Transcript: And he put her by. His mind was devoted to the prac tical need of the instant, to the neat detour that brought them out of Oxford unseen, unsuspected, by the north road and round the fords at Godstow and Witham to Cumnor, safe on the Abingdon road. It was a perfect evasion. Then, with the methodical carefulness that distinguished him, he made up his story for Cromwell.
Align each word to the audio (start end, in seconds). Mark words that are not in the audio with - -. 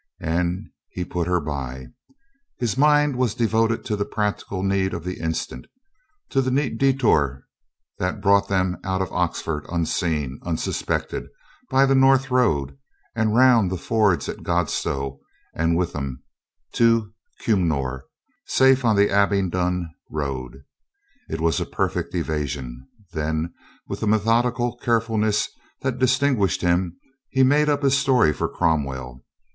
And 0.19 0.71
he 0.89 1.05
put 1.05 1.27
her 1.27 1.39
by. 1.39 1.89
His 2.57 2.75
mind 2.75 3.15
was 3.17 3.35
devoted 3.35 3.85
to 3.85 3.95
the 3.95 4.03
prac 4.03 4.39
tical 4.39 4.65
need 4.65 4.95
of 4.95 5.03
the 5.03 5.19
instant, 5.19 5.67
to 6.31 6.41
the 6.41 6.49
neat 6.49 6.79
detour 6.79 7.43
that 7.99 8.19
brought 8.19 8.47
them 8.47 8.77
out 8.83 9.03
of 9.03 9.11
Oxford 9.11 9.63
unseen, 9.69 10.39
unsuspected, 10.41 11.27
by 11.69 11.85
the 11.85 11.93
north 11.93 12.31
road 12.31 12.79
and 13.15 13.35
round 13.35 13.69
the 13.69 13.77
fords 13.77 14.27
at 14.27 14.41
Godstow 14.41 15.19
and 15.53 15.77
Witham 15.77 16.23
to 16.71 17.13
Cumnor, 17.43 18.05
safe 18.47 18.83
on 18.83 18.95
the 18.95 19.11
Abingdon 19.11 19.87
road. 20.09 20.63
It 21.29 21.39
was 21.39 21.59
a 21.59 21.63
perfect 21.67 22.15
evasion. 22.15 22.87
Then, 23.11 23.53
with 23.87 23.99
the 23.99 24.07
methodical 24.07 24.77
carefulness 24.77 25.47
that 25.81 25.99
distinguished 25.99 26.61
him, 26.63 26.97
he 27.29 27.43
made 27.43 27.69
up 27.69 27.83
his 27.83 27.99
story 27.99 28.33
for 28.33 28.49
Cromwell. 28.49 29.23